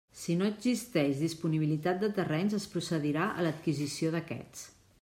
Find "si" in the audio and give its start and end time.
0.19-0.35